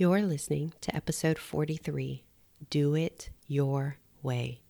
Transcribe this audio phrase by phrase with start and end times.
[0.00, 2.22] You're listening to episode 43
[2.70, 4.60] Do It Your Way.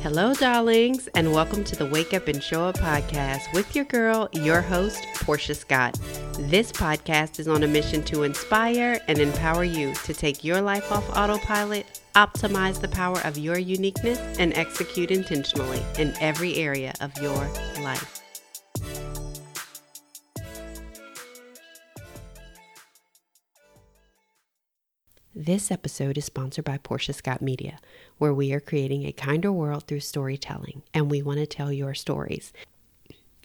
[0.00, 4.30] Hello, darlings, and welcome to the Wake Up and Show Up podcast with your girl,
[4.32, 6.00] your host, Portia Scott.
[6.38, 10.90] This podcast is on a mission to inspire and empower you to take your life
[10.90, 17.14] off autopilot, optimize the power of your uniqueness, and execute intentionally in every area of
[17.20, 17.46] your
[17.82, 18.25] life.
[25.38, 27.78] This episode is sponsored by Portia Scott Media,
[28.16, 31.92] where we are creating a kinder world through storytelling, and we want to tell your
[31.92, 32.54] stories.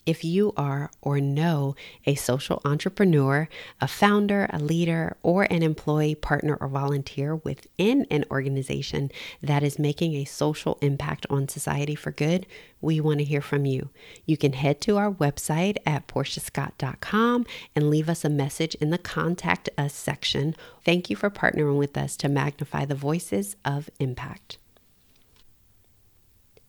[0.04, 1.76] If you are or know
[2.08, 3.48] a social entrepreneur,
[3.80, 9.12] a founder, a leader, or an employee, partner, or volunteer within an organization
[9.44, 12.48] that is making a social impact on society for good,
[12.82, 13.90] we want to hear from you.
[14.26, 18.98] You can head to our website at portiascott.com and leave us a message in the
[18.98, 20.56] contact us section.
[20.84, 24.58] Thank you for partnering with us to magnify the voices of impact.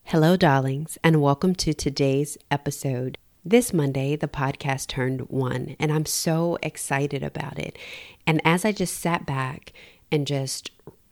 [0.04, 3.16] Hello, darlings, and welcome to today's episode.
[3.44, 7.76] This Monday, the podcast turned one, and I'm so excited about it.
[8.24, 9.72] And as I just sat back
[10.12, 10.70] and just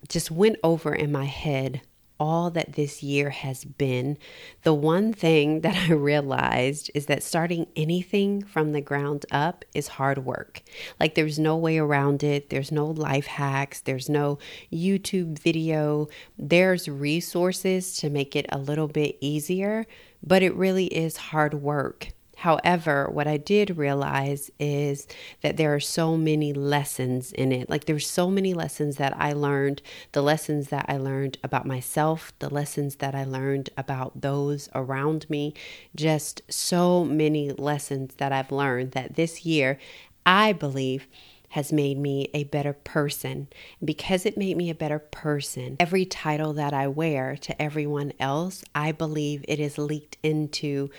[0.08, 1.82] just went over in my head
[2.20, 4.16] all that this year has been,
[4.62, 9.88] the one thing that I realized is that starting anything from the ground up is
[9.88, 10.62] hard work.
[11.00, 12.48] Like there's no way around it.
[12.48, 13.80] There's no life hacks.
[13.80, 14.38] There's no
[14.72, 16.06] YouTube video.
[16.38, 19.84] There's resources to make it a little bit easier,
[20.22, 22.12] but it really is hard work.
[22.40, 25.06] However, what I did realize is
[25.42, 27.68] that there are so many lessons in it.
[27.68, 32.32] Like there's so many lessons that I learned, the lessons that I learned about myself,
[32.38, 35.52] the lessons that I learned about those around me,
[35.94, 39.78] just so many lessons that I've learned that this year
[40.24, 41.08] I believe
[41.50, 43.48] has made me a better person.
[43.84, 48.64] Because it made me a better person, every title that I wear to everyone else,
[48.74, 50.90] I believe it is leaked into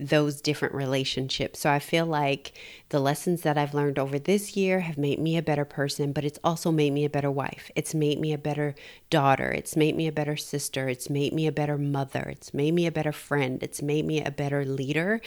[0.00, 1.60] those different relationships.
[1.60, 2.52] So I feel like
[2.88, 6.24] the lessons that I've learned over this year have made me a better person, but
[6.24, 7.70] it's also made me a better wife.
[7.76, 8.74] It's made me a better
[9.10, 9.50] daughter.
[9.50, 10.88] It's made me a better sister.
[10.88, 12.28] It's made me a better mother.
[12.30, 13.62] It's made me a better friend.
[13.62, 15.20] It's made me a better leader.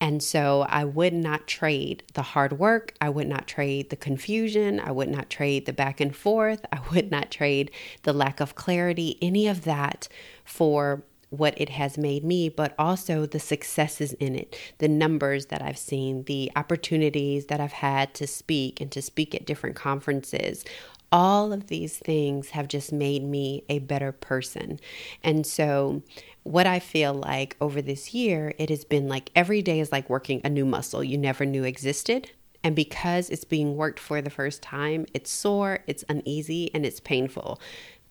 [0.00, 2.94] And so I would not trade the hard work.
[3.00, 4.80] I would not trade the confusion.
[4.80, 6.64] I would not trade the back and forth.
[6.72, 7.70] I would not trade
[8.02, 10.08] the lack of clarity, any of that
[10.44, 11.04] for
[11.38, 15.78] what it has made me, but also the successes in it, the numbers that I've
[15.78, 20.64] seen, the opportunities that I've had to speak and to speak at different conferences.
[21.12, 24.80] All of these things have just made me a better person.
[25.22, 26.02] And so,
[26.42, 30.10] what I feel like over this year, it has been like every day is like
[30.10, 32.30] working a new muscle you never knew existed.
[32.64, 36.98] And because it's being worked for the first time, it's sore, it's uneasy, and it's
[36.98, 37.60] painful.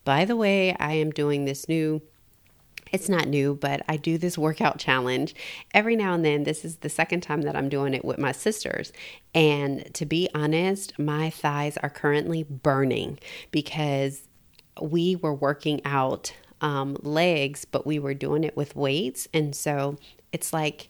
[0.06, 2.02] By the way, I am doing this new
[2.94, 5.34] it's not new, but I do this workout challenge
[5.74, 6.44] every now and then.
[6.44, 8.94] This is the second time that I'm doing it with my sisters.
[9.34, 13.18] And to be honest, my thighs are currently burning
[13.50, 14.28] because
[14.80, 19.28] we were working out um, legs, but we were doing it with weights.
[19.34, 19.98] And so
[20.32, 20.90] it's like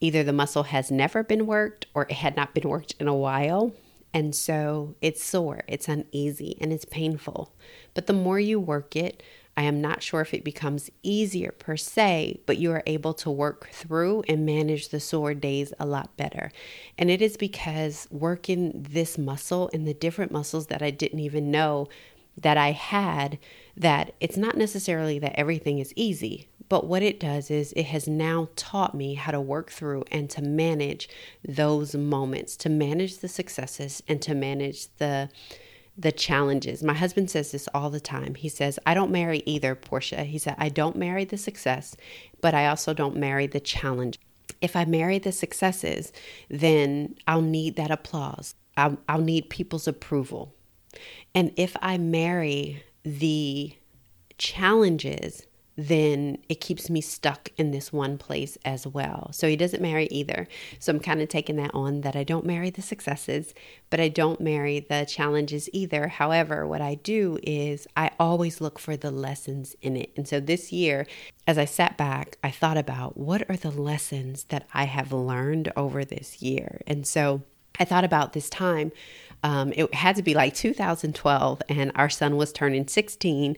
[0.00, 3.14] either the muscle has never been worked or it had not been worked in a
[3.14, 3.72] while.
[4.12, 7.54] And so it's sore, it's uneasy, and it's painful.
[7.94, 9.22] But the more you work it,
[9.60, 13.30] I am not sure if it becomes easier per se, but you are able to
[13.30, 16.50] work through and manage the sore days a lot better.
[16.96, 21.50] And it is because working this muscle and the different muscles that I didn't even
[21.50, 21.90] know
[22.38, 23.38] that I had,
[23.76, 28.08] that it's not necessarily that everything is easy, but what it does is it has
[28.08, 31.06] now taught me how to work through and to manage
[31.46, 35.28] those moments, to manage the successes and to manage the
[35.96, 36.82] the challenges.
[36.82, 38.34] My husband says this all the time.
[38.34, 40.24] He says, I don't marry either, Portia.
[40.24, 41.96] He said, I don't marry the success,
[42.40, 44.18] but I also don't marry the challenge.
[44.60, 46.12] If I marry the successes,
[46.48, 48.54] then I'll need that applause.
[48.76, 50.54] I'll, I'll need people's approval.
[51.34, 53.74] And if I marry the
[54.38, 55.46] challenges,
[55.88, 59.30] then it keeps me stuck in this one place as well.
[59.32, 60.46] So he doesn't marry either.
[60.78, 63.54] So I'm kind of taking that on that I don't marry the successes,
[63.88, 66.08] but I don't marry the challenges either.
[66.08, 70.12] However, what I do is I always look for the lessons in it.
[70.16, 71.06] And so this year,
[71.46, 75.72] as I sat back, I thought about what are the lessons that I have learned
[75.76, 76.82] over this year.
[76.86, 77.42] And so
[77.78, 78.92] I thought about this time
[79.42, 83.56] um, it had to be like 2012, and our son was turning 16.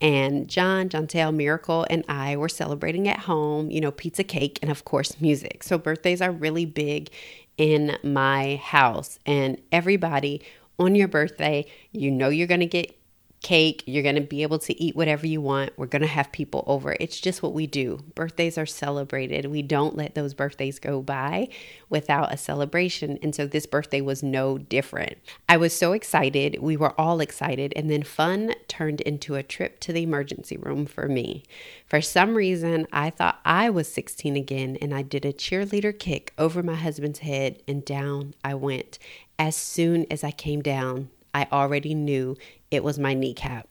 [0.00, 4.70] And John, Jontel, Miracle, and I were celebrating at home, you know, pizza, cake, and
[4.70, 5.62] of course, music.
[5.62, 7.10] So birthdays are really big
[7.56, 10.42] in my house, and everybody
[10.78, 11.66] on your birthday.
[11.92, 12.96] You know you're going to get
[13.44, 13.84] cake.
[13.86, 15.72] You're going to be able to eat whatever you want.
[15.76, 16.96] We're going to have people over.
[16.98, 18.00] It's just what we do.
[18.14, 19.44] Birthdays are celebrated.
[19.46, 21.48] We don't let those birthdays go by
[21.88, 23.18] without a celebration.
[23.22, 25.18] And so this birthday was no different.
[25.48, 26.58] I was so excited.
[26.60, 27.74] We were all excited.
[27.76, 31.44] And then fun turned into a trip to the emergency room for me.
[31.86, 36.32] For some reason, I thought I was 16 again and I did a cheerleader kick
[36.38, 38.98] over my husband's head and down I went.
[39.38, 42.36] As soon as I came down, I already knew
[42.74, 43.68] it was my kneecap.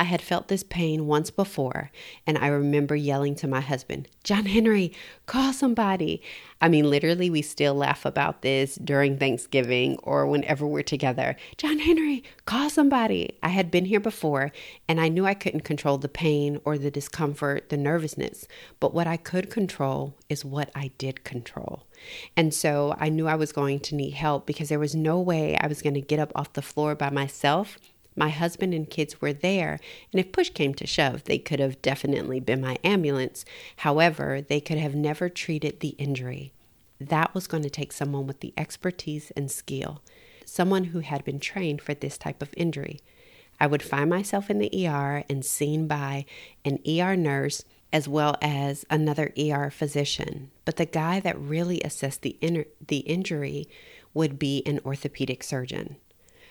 [0.00, 1.90] I had felt this pain once before,
[2.24, 4.92] and I remember yelling to my husband, John Henry,
[5.26, 6.22] call somebody.
[6.60, 11.34] I mean, literally, we still laugh about this during Thanksgiving or whenever we're together.
[11.56, 13.36] John Henry, call somebody.
[13.42, 14.52] I had been here before,
[14.88, 18.46] and I knew I couldn't control the pain or the discomfort, the nervousness.
[18.78, 21.86] But what I could control is what I did control.
[22.36, 25.58] And so I knew I was going to need help because there was no way
[25.58, 27.78] I was going to get up off the floor by myself
[28.18, 29.78] my husband and kids were there,
[30.12, 33.44] and if push came to shove, they could have definitely been my ambulance.
[33.76, 36.52] However, they could have never treated the injury.
[37.00, 40.02] That was going to take someone with the expertise and skill,
[40.44, 43.00] someone who had been trained for this type of injury.
[43.60, 46.24] I would find myself in the ER and seen by
[46.64, 50.50] an ER nurse as well as another ER physician.
[50.64, 53.68] But the guy that really assessed the, in- the injury
[54.12, 55.96] would be an orthopedic surgeon.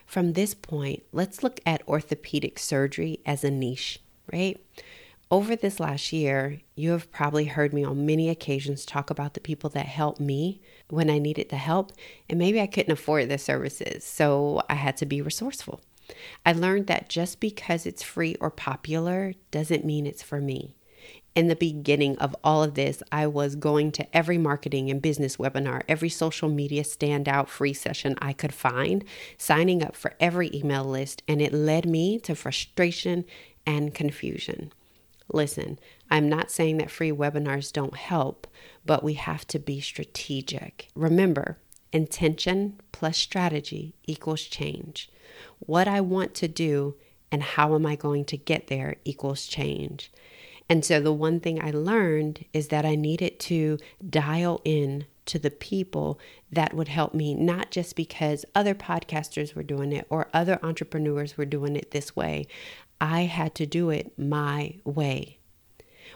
[0.08, 4.00] From this point, let's look at orthopedic surgery as a niche,
[4.32, 4.58] right?
[5.30, 9.42] Over this last year, you have probably heard me on many occasions talk about the
[9.42, 11.92] people that helped me when I needed the help,
[12.30, 15.82] and maybe I couldn't afford the services, so I had to be resourceful.
[16.46, 20.77] I learned that just because it's free or popular doesn't mean it's for me
[21.38, 25.38] in the beginning of all of this, I was going to every marketing and business
[25.38, 29.06] webinar, every social media standout free session I could find,
[29.38, 33.24] signing up for every email list, and it led me to frustration
[33.68, 34.74] and confusion.
[35.32, 35.78] Listen,
[36.10, 38.48] I'm not saying that free webinars don't help,
[38.84, 40.88] but we have to be strategic.
[40.96, 41.60] Remember,
[41.94, 45.08] intention plus strategy equals change.
[45.60, 46.96] What I want to do
[47.32, 50.12] and how am I going to get there equals change.
[50.70, 53.78] And so the one thing I learned is that I needed to
[54.10, 56.20] dial in to the people
[56.52, 61.38] that would help me, not just because other podcasters were doing it or other entrepreneurs
[61.38, 62.48] were doing it this way.
[63.00, 65.37] I had to do it my way.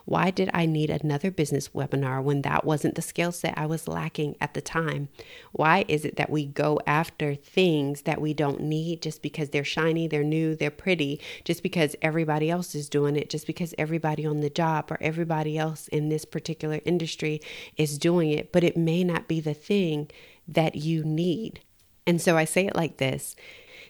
[0.06, 3.88] Why did I need another business webinar when that wasn't the skill set I was
[3.88, 5.10] lacking at the time?
[5.52, 9.64] Why is it that we go after things that we don't need just because they're
[9.64, 14.26] shiny, they're new, they're pretty, just because everybody else is doing it, just because everybody
[14.26, 17.42] on the job or everybody else in this particular industry
[17.78, 20.10] is doing it, but it may not be the thing
[20.48, 21.62] that you need?
[22.08, 23.36] And so I say it like this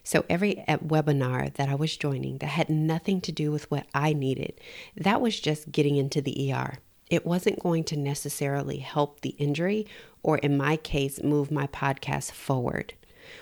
[0.03, 4.13] so every webinar that I was joining that had nothing to do with what I
[4.13, 4.59] needed,
[4.95, 6.79] that was just getting into the ER.
[7.09, 9.85] It wasn't going to necessarily help the injury
[10.23, 12.93] or, in my case, move my podcast forward.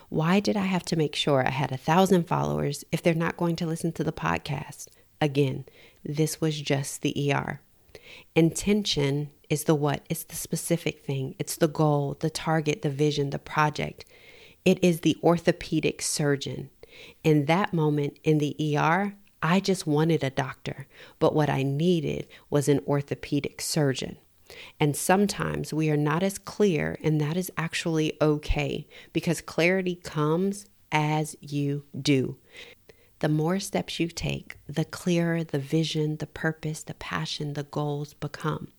[0.10, 3.38] Why did I have to make sure I had a thousand followers if they're not
[3.38, 4.88] going to listen to the podcast?
[5.22, 5.66] Again,
[6.04, 7.62] this was just the ER.
[8.36, 13.30] Intention is the what, it's the specific thing, it's the goal, the target, the vision,
[13.30, 14.06] the project.
[14.66, 16.70] It is the orthopedic surgeon.
[17.24, 20.88] In that moment in the ER, I just wanted a doctor,
[21.18, 24.18] but what I needed was an orthopedic surgeon.
[24.80, 30.66] And sometimes we are not as clear, and that is actually okay because clarity comes
[30.92, 32.38] as you do.
[33.20, 38.14] The more steps you take, the clearer the vision, the purpose, the passion, the goals
[38.14, 38.70] become.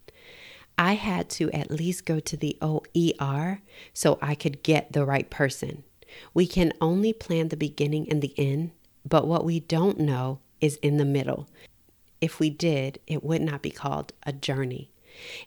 [0.78, 3.60] I had to at least go to the OER
[3.92, 5.84] so I could get the right person.
[6.34, 8.72] We can only plan the beginning and the end,
[9.08, 11.48] but what we don't know is in the middle.
[12.20, 14.90] If we did, it would not be called a journey.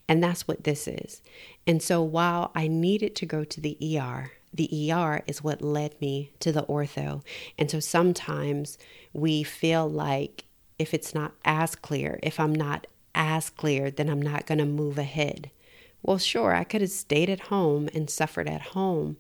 [0.08, 1.22] And that's what this is.
[1.66, 6.00] And so while I needed to go to the ER, the ER is what led
[6.00, 7.24] me to the ortho.
[7.58, 8.78] And so sometimes
[9.14, 10.46] we feel like
[10.78, 14.66] if it's not as clear, if I'm not as clear, then I'm not going to
[14.66, 15.52] move ahead.
[16.02, 19.18] Well, sure, I could have stayed at home and suffered at home,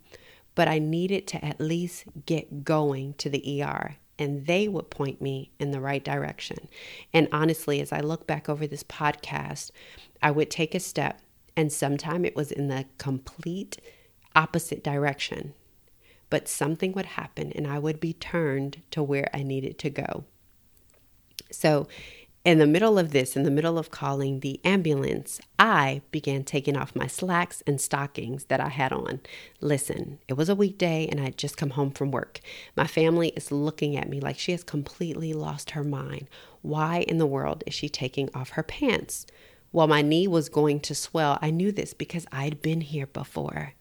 [0.55, 5.21] but I needed to at least get going to the ER and they would point
[5.21, 6.67] me in the right direction.
[7.13, 9.71] And honestly, as I look back over this podcast,
[10.21, 11.19] I would take a step
[11.55, 13.77] and sometime it was in the complete
[14.35, 15.53] opposite direction.
[16.29, 20.23] But something would happen and I would be turned to where I needed to go.
[21.51, 21.87] So
[22.45, 26.75] In the middle of this, in the middle of calling the ambulance, I began taking
[26.75, 29.21] off my slacks and stockings that I had on.
[29.61, 32.41] Listen, it was a weekday and I had just come home from work.
[32.75, 36.27] My family is looking at me like she has completely lost her mind.
[36.61, 39.25] Why in the world is she taking off her pants?
[39.71, 43.73] While my knee was going to swell, I knew this because I'd been here before.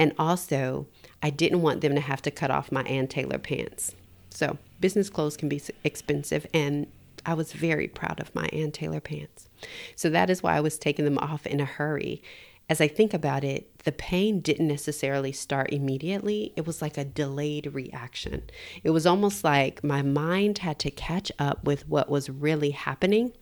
[0.00, 0.88] And also,
[1.22, 3.94] I didn't want them to have to cut off my Ann Taylor pants.
[4.30, 6.86] So, business clothes can be expensive, and
[7.26, 9.48] I was very proud of my Ann Taylor pants.
[9.96, 12.22] So that is why I was taking them off in a hurry.
[12.70, 16.52] As I think about it, the pain didn't necessarily start immediately.
[16.54, 18.44] It was like a delayed reaction.
[18.84, 23.32] It was almost like my mind had to catch up with what was really happening.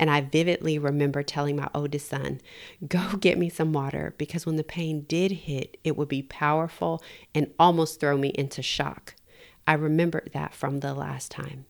[0.00, 2.40] And I vividly remember telling my oldest son,
[2.88, 7.00] Go get me some water because when the pain did hit, it would be powerful
[7.32, 9.14] and almost throw me into shock.
[9.64, 11.66] I remembered that from the last time.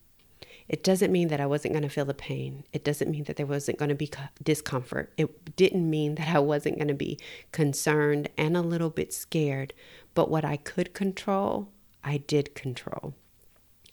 [0.67, 2.63] It doesn't mean that I wasn't going to feel the pain.
[2.71, 4.09] It doesn't mean that there wasn't going to be
[4.41, 5.13] discomfort.
[5.17, 7.19] It didn't mean that I wasn't going to be
[7.51, 9.73] concerned and a little bit scared.
[10.13, 11.69] But what I could control,
[12.03, 13.13] I did control.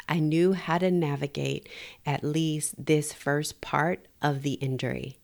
[0.09, 1.69] I knew how to navigate
[2.05, 5.20] at least this first part of the injury.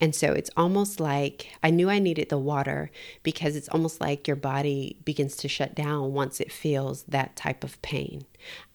[0.00, 2.90] And so it's almost like I knew I needed the water
[3.22, 7.64] because it's almost like your body begins to shut down once it feels that type
[7.64, 8.24] of pain.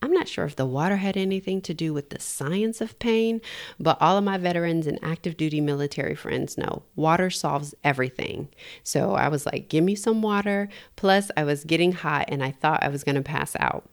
[0.02, 3.42] I'm not sure if the water had anything to do with the science of pain,
[3.80, 8.50] but all of my veterans and active duty military friends know water solves everything.
[8.84, 10.70] So I was like, give me some water.
[10.96, 13.90] Plus, I was getting hot and I thought I was going to pass out.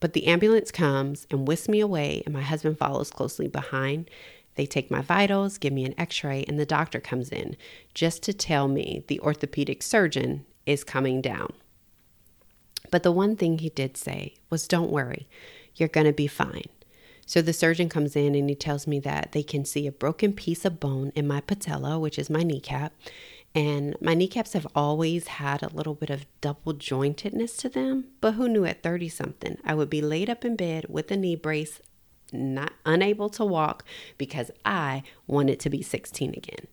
[0.00, 4.10] But the ambulance comes and whisks me away, and my husband follows closely behind.
[4.54, 7.56] They take my vitals, give me an x ray, and the doctor comes in
[7.92, 11.52] just to tell me the orthopedic surgeon is coming down.
[12.90, 15.26] But the one thing he did say was, Don't worry,
[15.74, 16.66] you're going to be fine.
[17.26, 20.32] So the surgeon comes in and he tells me that they can see a broken
[20.32, 22.92] piece of bone in my patella, which is my kneecap.
[23.54, 28.34] And my kneecaps have always had a little bit of double jointedness to them, but
[28.34, 31.36] who knew at 30 something I would be laid up in bed with a knee
[31.36, 31.80] brace
[32.34, 33.84] not unable to walk
[34.18, 36.66] because I wanted to be 16 again.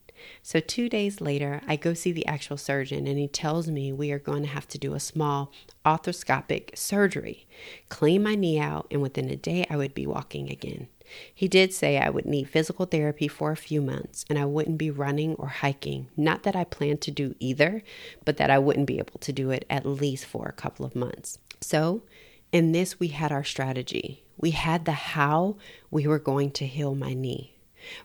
[0.44, 4.12] So, two days later, I go see the actual surgeon, and he tells me we
[4.12, 5.52] are going to have to do a small
[5.84, 7.48] arthroscopic surgery,
[7.90, 10.90] clean my knee out, and within a day, I would be walking again.
[11.34, 14.78] He did say I would need physical therapy for a few months and I wouldn't
[14.78, 16.08] be running or hiking.
[16.16, 17.84] Not that I plan to do either,
[18.24, 20.96] but that I wouldn't be able to do it at least for a couple of
[20.96, 21.38] months.
[21.60, 22.04] So,
[22.52, 24.24] in this, we had our strategy.
[24.42, 25.58] We had the how
[25.90, 27.56] we were going to heal my knee.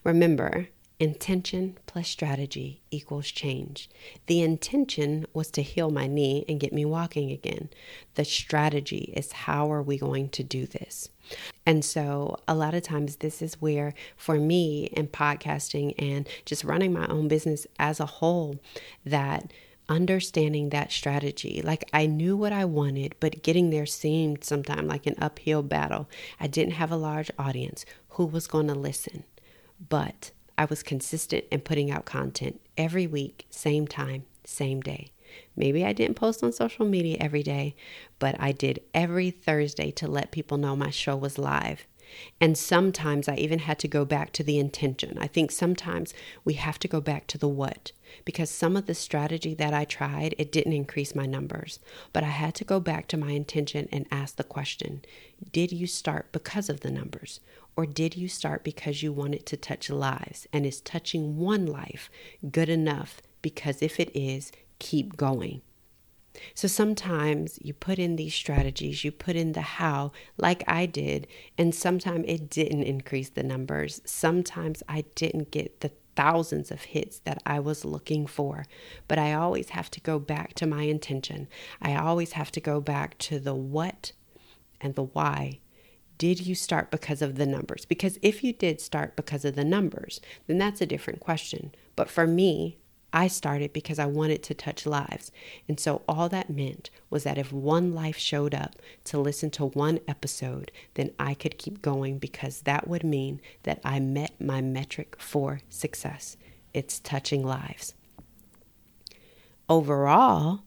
[0.05, 3.91] Remember, intention plus strategy equals change.
[4.27, 7.69] The intention was to heal my knee and get me walking again.
[8.15, 11.09] The strategy is how are we going to do this?
[11.67, 16.65] And so, a lot of times, this is where, for me in podcasting and just
[16.65, 18.61] running my own business as a whole,
[19.05, 19.53] that
[19.89, 21.63] understanding that strategy.
[21.63, 26.09] Like I knew what I wanted, but getting there seemed sometimes like an uphill battle.
[26.41, 29.25] I didn't have a large audience who was going to listen,
[29.89, 35.11] but I was consistent in putting out content every week, same time, same day.
[35.55, 37.75] Maybe I didn't post on social media every day,
[38.19, 41.87] but I did every Thursday to let people know my show was live.
[42.41, 45.19] And sometimes I even had to go back to the intention.
[45.19, 47.93] I think sometimes we have to go back to the what
[48.25, 51.79] because some of the strategy that I tried, it didn't increase my numbers.
[52.13, 55.03] But I had to go back to my intention and ask the question
[55.53, 57.41] Did you start because of the numbers?
[57.77, 60.47] Or did you start because you wanted to touch lives?
[60.53, 62.11] And is touching one life
[62.51, 63.21] good enough?
[63.43, 65.61] Because if it is, keep going.
[66.55, 71.27] So sometimes you put in these strategies, you put in the how, like I did,
[71.57, 74.01] and sometimes it didn't increase the numbers.
[74.05, 78.65] Sometimes I didn't get the thousands of hits that I was looking for.
[79.07, 81.47] But I always have to go back to my intention.
[81.81, 84.13] I always have to go back to the what
[84.81, 85.61] and the why.
[86.19, 87.85] Did you start because of the numbers?
[87.85, 91.75] Because if you did start because of the numbers, then that's a different question.
[91.95, 92.79] But for me,
[93.17, 95.33] I started because I wanted to touch lives.
[95.67, 99.65] And so all that meant was that if one life showed up to listen to
[99.65, 104.61] one episode, then I could keep going because that would mean that I met my
[104.61, 106.37] metric for success.
[106.75, 107.95] It's touching lives.
[109.67, 110.61] Overall,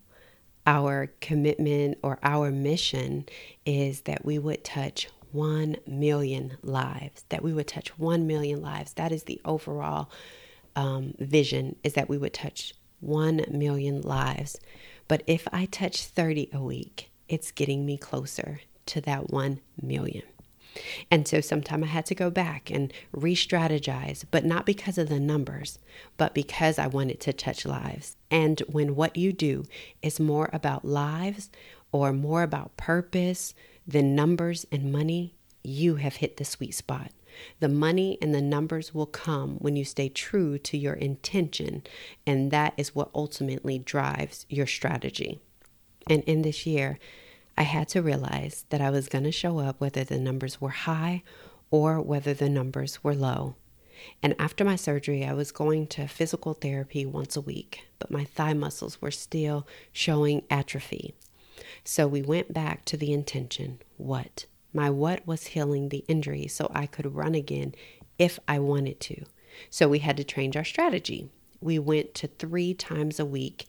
[0.65, 3.27] our commitment or our mission
[3.63, 8.93] is that we would touch 1 million lives, that we would touch 1 million lives.
[8.93, 10.09] That is the overall
[10.79, 14.57] um, vision is that we would touch 1 million lives.
[15.09, 20.23] But if I touch 30 a week, it's getting me closer to that 1 million.
[21.11, 25.09] And so sometimes I had to go back and re strategize, but not because of
[25.09, 25.79] the numbers,
[26.15, 28.15] but because I wanted to touch lives.
[28.31, 29.65] And when what you do
[30.01, 31.49] is more about lives
[31.91, 33.53] or more about purpose
[33.85, 37.11] than numbers and money, you have hit the sweet spot.
[37.59, 41.83] The money and the numbers will come when you stay true to your intention,
[42.25, 45.39] and that is what ultimately drives your strategy.
[46.09, 46.99] And in this year,
[47.57, 50.69] I had to realize that I was going to show up whether the numbers were
[50.69, 51.23] high
[51.71, 53.55] or whether the numbers were low.
[54.23, 58.23] And after my surgery, I was going to physical therapy once a week, but my
[58.23, 61.13] thigh muscles were still showing atrophy.
[61.83, 64.45] So we went back to the intention what?
[64.73, 67.73] My what was healing the injury so I could run again
[68.17, 69.23] if I wanted to.
[69.69, 71.29] So we had to change our strategy.
[71.61, 73.65] We went to three times a week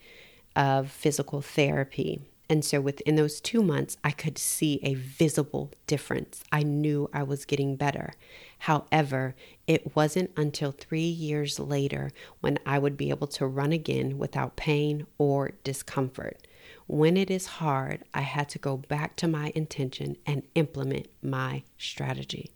[0.54, 2.20] of physical therapy.
[2.48, 6.42] And so within those two months, I could see a visible difference.
[6.50, 8.12] I knew I was getting better.
[8.58, 9.36] However,
[9.68, 14.56] it wasn't until three years later when I would be able to run again without
[14.56, 16.44] pain or discomfort.
[16.92, 21.62] When it is hard, I had to go back to my intention and implement my
[21.78, 22.50] strategy.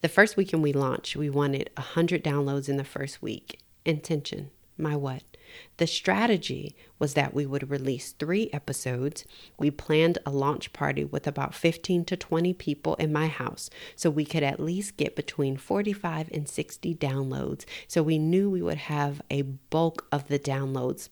[0.00, 3.58] The first weekend we launched, we wanted 100 downloads in the first week.
[3.84, 5.24] Intention, my what?
[5.78, 9.24] The strategy was that we would release three episodes.
[9.58, 14.08] We planned a launch party with about 15 to 20 people in my house so
[14.08, 17.64] we could at least get between 45 and 60 downloads.
[17.88, 21.08] So we knew we would have a bulk of the downloads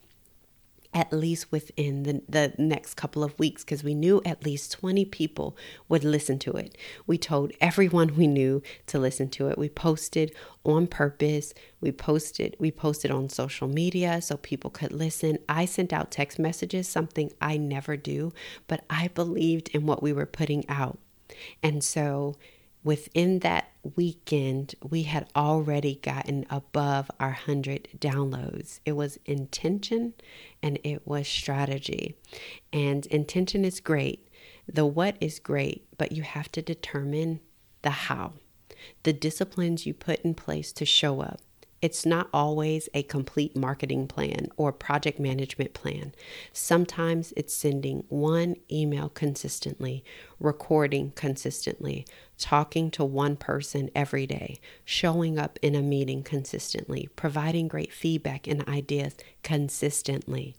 [0.93, 5.05] at least within the, the next couple of weeks because we knew at least 20
[5.05, 5.57] people
[5.89, 6.77] would listen to it.
[7.07, 9.59] We told everyone we knew to listen to it.
[9.59, 11.55] We posted on purpose.
[11.81, 15.39] We posted we posted on social media so people could listen.
[15.49, 18.33] I sent out text messages, something I never do,
[18.67, 20.99] but I believed in what we were putting out.
[21.63, 22.35] And so
[22.83, 28.81] within that weekend, we had already gotten above our 100 downloads.
[28.85, 30.15] It was intention
[30.63, 32.17] and it was strategy.
[32.73, 34.29] And intention is great.
[34.67, 37.41] The what is great, but you have to determine
[37.83, 38.35] the how,
[39.03, 41.41] the disciplines you put in place to show up.
[41.83, 46.13] It's not always a complete marketing plan or project management plan.
[46.53, 50.05] Sometimes it's sending one email consistently,
[50.39, 57.67] recording consistently, talking to one person every day, showing up in a meeting consistently, providing
[57.67, 60.57] great feedback and ideas consistently.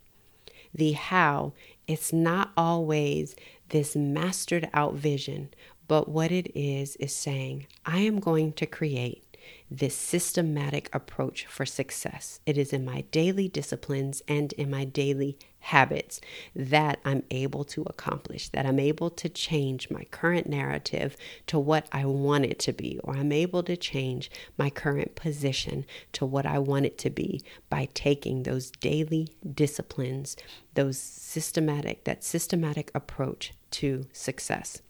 [0.74, 1.54] The how,
[1.86, 3.36] it's not always
[3.70, 5.50] this mastered out vision,
[5.88, 9.31] but what it is is saying, I am going to create
[9.72, 12.42] this systematic approach for success.
[12.46, 16.20] It is in my daily disciplines and in my daily habits
[16.54, 21.16] that I'm able to accomplish, that I'm able to change my current narrative
[21.48, 25.86] to what I want it to be, or I'm able to change my current position
[26.14, 30.36] to what I want it to be by taking those daily disciplines,
[30.74, 34.82] those systematic, that systematic approach to success.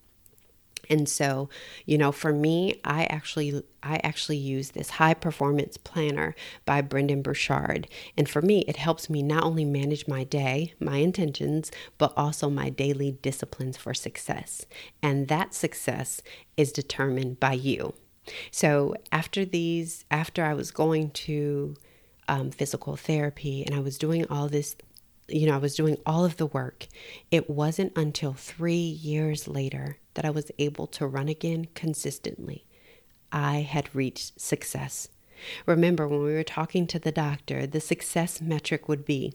[0.92, 1.50] And so,
[1.86, 7.22] you know, for me, I actually I actually use this high performance planner by Brendon
[7.22, 7.88] Burchard.
[8.18, 12.50] And for me, it helps me not only manage my day, my intentions, but also
[12.50, 14.66] my daily disciplines for success.
[15.02, 16.22] And that success
[16.58, 17.94] is determined by you.
[18.52, 21.76] So after these, after I was going to
[22.28, 24.76] um, physical therapy and I was doing all this
[25.28, 26.88] you know, I was doing all of the work.
[27.30, 32.66] It wasn't until three years later that I was able to run again consistently.
[33.32, 35.08] I had reached success.
[35.66, 39.34] Remember, when we were talking to the doctor, the success metric would be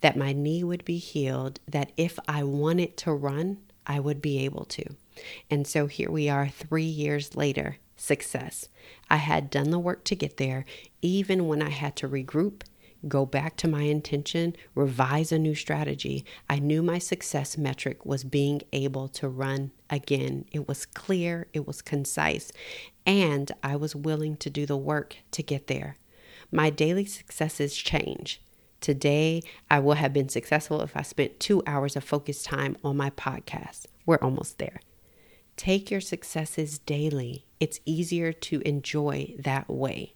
[0.00, 4.44] that my knee would be healed, that if I wanted to run, I would be
[4.44, 4.84] able to.
[5.50, 8.68] And so here we are three years later success.
[9.08, 10.64] I had done the work to get there,
[11.00, 12.62] even when I had to regroup
[13.08, 18.24] go back to my intention, revise a new strategy, I knew my success metric was
[18.24, 20.44] being able to run again.
[20.52, 22.52] It was clear, it was concise,
[23.06, 25.96] and I was willing to do the work to get there.
[26.50, 28.40] My daily successes change.
[28.80, 32.96] Today, I will have been successful if I spent two hours of focused time on
[32.96, 33.86] my podcast.
[34.04, 34.80] We're almost there.
[35.56, 37.46] Take your successes daily.
[37.60, 40.14] It's easier to enjoy that way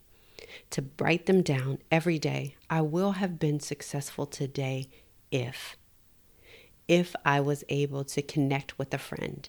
[0.70, 2.56] to write them down every day.
[2.68, 4.88] I will have been successful today
[5.30, 5.76] if.
[6.86, 9.48] If I was able to connect with a friend,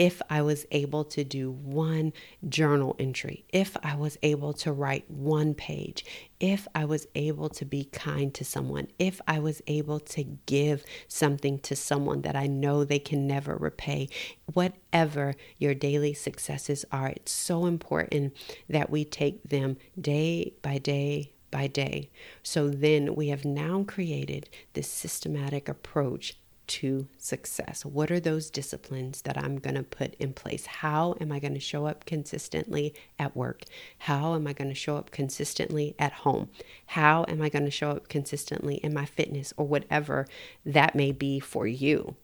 [0.00, 2.14] if I was able to do one
[2.48, 6.06] journal entry, if I was able to write one page,
[6.40, 10.84] if I was able to be kind to someone, if I was able to give
[11.06, 14.08] something to someone that I know they can never repay,
[14.54, 18.34] whatever your daily successes are, it's so important
[18.70, 22.08] that we take them day by day by day.
[22.42, 26.39] So then we have now created this systematic approach
[26.70, 27.84] to success?
[27.84, 30.66] What are those disciplines that I'm going to put in place?
[30.66, 33.64] How am I going to show up consistently at work?
[33.98, 36.48] How am I going to show up consistently at home?
[36.86, 40.28] How am I going to show up consistently in my fitness or whatever
[40.64, 42.14] that may be for you?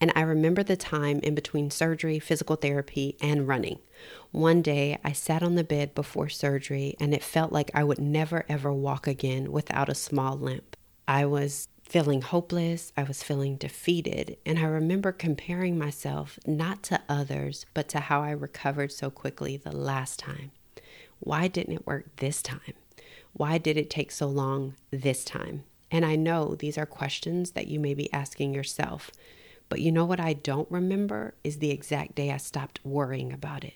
[0.00, 3.78] And I remember the time in between surgery, physical therapy, and running.
[4.30, 7.98] One day I sat on the bed before surgery and it felt like I would
[7.98, 10.76] never ever walk again without a small limp.
[11.08, 17.00] I was feeling hopeless, I was feeling defeated, and I remember comparing myself not to
[17.08, 20.50] others, but to how I recovered so quickly the last time.
[21.20, 22.74] Why didn't it work this time?
[23.32, 25.62] Why did it take so long this time?
[25.90, 29.12] And I know these are questions that you may be asking yourself,
[29.68, 33.62] but you know what I don't remember is the exact day I stopped worrying about
[33.62, 33.74] it.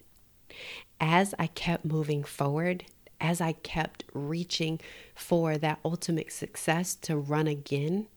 [1.00, 2.84] As I kept moving forward,
[3.20, 4.80] as I kept reaching
[5.14, 8.08] for that ultimate success to run again.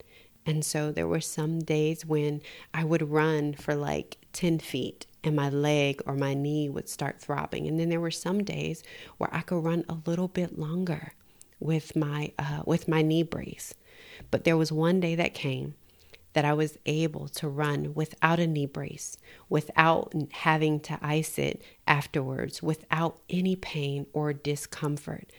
[0.46, 2.42] And so there were some days when
[2.74, 7.22] I would run for like 10 feet and my leg or my knee would start
[7.22, 7.68] throbbing.
[7.68, 8.84] And then there were some days
[9.18, 11.14] where I could run a little bit longer
[11.60, 13.74] with my uh, with my knee brace.
[14.32, 15.76] But there was one day that came
[16.34, 19.18] that I was able to run without a knee brace,
[19.50, 25.30] without having to ice it afterwards, without any pain or discomfort.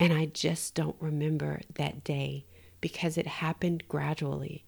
[0.00, 2.46] And I just don't remember that day
[2.80, 4.64] because it happened gradually.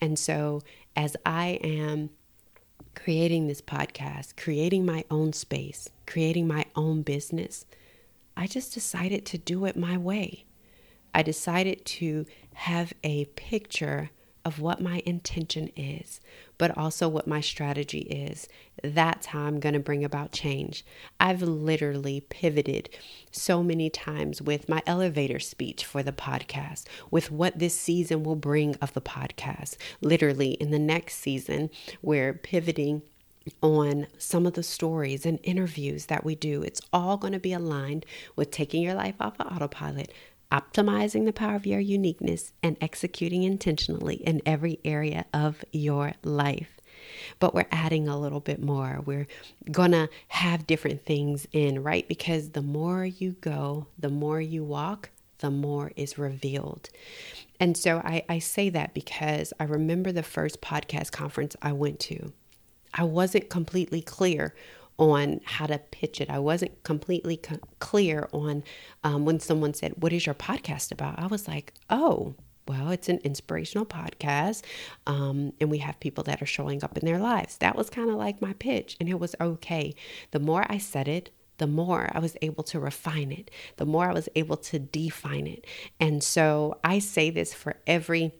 [0.00, 0.62] And so,
[0.94, 2.10] as I am
[2.94, 7.64] creating this podcast, creating my own space, creating my own business,
[8.36, 10.44] I just decided to do it my way.
[11.14, 14.10] I decided to have a picture
[14.46, 16.20] of what my intention is,
[16.56, 18.48] but also what my strategy is.
[18.80, 20.86] That's how I'm going to bring about change.
[21.18, 22.88] I've literally pivoted
[23.32, 28.36] so many times with my elevator speech for the podcast, with what this season will
[28.36, 29.78] bring of the podcast.
[30.00, 31.68] Literally, in the next season,
[32.00, 33.02] we're pivoting
[33.62, 36.62] on some of the stories and interviews that we do.
[36.62, 38.06] It's all going to be aligned
[38.36, 40.12] with taking your life off of autopilot,
[40.50, 46.80] optimizing the power of your uniqueness and executing intentionally in every area of your life.
[47.38, 49.00] But we're adding a little bit more.
[49.04, 49.26] We're
[49.92, 52.06] to have different things in, right?
[52.08, 56.88] Because the more you go, the more you walk, the more is revealed.
[57.60, 62.00] And so I, I say that because I remember the first podcast conference I went
[62.00, 62.32] to.
[62.94, 64.54] I wasn't completely clear
[64.98, 66.30] on how to pitch it.
[66.30, 68.64] I wasn't completely co- clear on
[69.04, 71.18] um, when someone said, What is your podcast about?
[71.18, 72.34] I was like, Oh,
[72.68, 74.62] well, it's an inspirational podcast,
[75.06, 77.58] um, and we have people that are showing up in their lives.
[77.58, 79.94] That was kind of like my pitch, and it was okay.
[80.32, 84.10] The more I said it, the more I was able to refine it, the more
[84.10, 85.64] I was able to define it.
[86.00, 88.34] And so I say this for every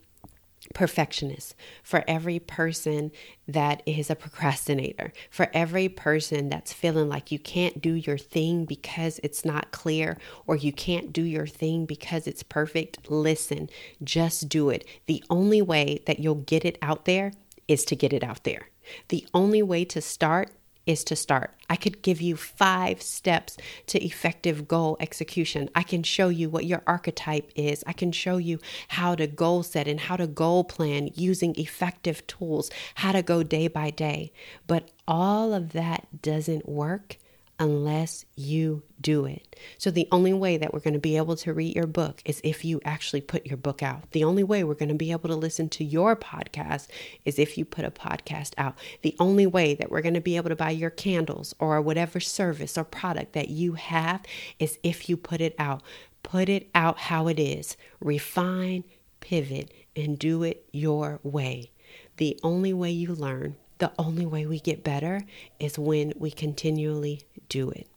[0.74, 3.12] perfectionist, for every person
[3.46, 8.64] that is a procrastinator, for every person that's feeling like you can't do your thing
[8.64, 13.68] because it's not clear or you can't do your thing because it's perfect, listen,
[14.02, 14.84] just do it.
[15.06, 17.32] The only way that you'll get it out there
[17.68, 18.68] is to get it out there.
[19.08, 20.50] The only way to start
[20.86, 21.52] is to start.
[21.68, 23.56] I could give you five steps
[23.88, 25.68] to effective goal execution.
[25.74, 27.82] I can show you what your archetype is.
[27.86, 32.26] I can show you how to goal set and how to goal plan using effective
[32.26, 34.32] tools, how to go day by day.
[34.66, 37.18] But all of that doesn't work
[37.58, 39.56] unless you do it.
[39.78, 42.40] So, the only way that we're going to be able to read your book is
[42.44, 44.10] if you actually put your book out.
[44.12, 46.88] The only way we're going to be able to listen to your podcast
[47.24, 48.76] is if you put a podcast out.
[49.02, 52.20] The only way that we're going to be able to buy your candles or whatever
[52.20, 54.22] service or product that you have
[54.58, 55.82] is if you put it out.
[56.22, 57.76] Put it out how it is.
[58.00, 58.84] Refine,
[59.20, 61.70] pivot, and do it your way.
[62.16, 65.22] The only way you learn the only way we get better
[65.58, 67.88] is when we continually do it.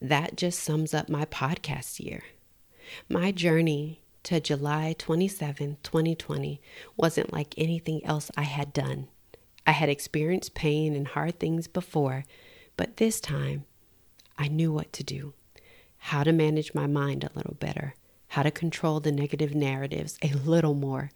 [0.00, 2.22] That just sums up my podcast year.
[3.08, 6.60] My journey to July 27, 2020
[6.96, 9.08] wasn't like anything else I had done.
[9.66, 12.24] I had experienced pain and hard things before,
[12.76, 13.64] but this time
[14.38, 15.34] I knew what to do
[16.08, 17.94] how to manage my mind a little better,
[18.28, 21.10] how to control the negative narratives a little more,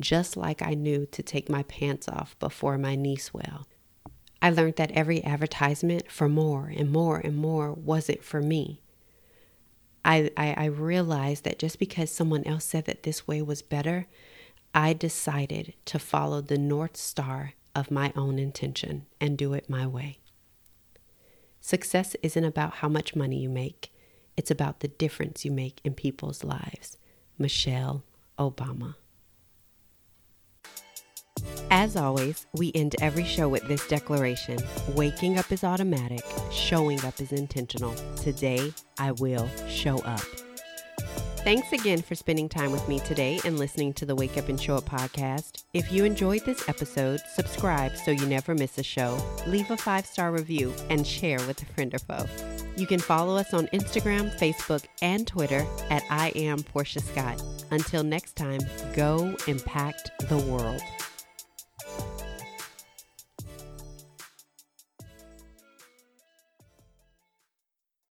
[0.00, 3.66] just like I knew to take my pants off before my knee swell.
[4.42, 8.80] I learned that every advertisement for more and more and more wasn't for me.
[10.04, 14.06] I, I, I realized that just because someone else said that this way was better,
[14.74, 19.86] I decided to follow the North Star of my own intention and do it my
[19.86, 20.18] way.
[21.60, 23.92] Success isn't about how much money you make,
[24.36, 26.96] it's about the difference you make in people's lives.
[27.36, 28.04] Michelle
[28.38, 28.94] Obama.
[31.72, 34.58] As always, we end every show with this declaration
[34.96, 37.94] Waking up is automatic, showing up is intentional.
[38.16, 40.20] Today, I will show up.
[41.44, 44.60] Thanks again for spending time with me today and listening to the Wake Up and
[44.60, 45.62] Show Up podcast.
[45.72, 50.04] If you enjoyed this episode, subscribe so you never miss a show, leave a five
[50.04, 52.26] star review, and share with a friend or foe.
[52.76, 57.40] You can follow us on Instagram, Facebook, and Twitter at I am Portia Scott.
[57.70, 58.60] Until next time,
[58.92, 60.82] go impact the world.